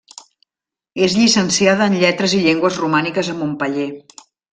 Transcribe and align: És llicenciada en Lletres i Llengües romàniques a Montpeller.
És 1.07 1.17
llicenciada 1.17 1.87
en 1.91 1.97
Lletres 2.03 2.33
i 2.39 2.39
Llengües 2.45 2.79
romàniques 2.85 3.31
a 3.35 3.37
Montpeller. 3.43 3.87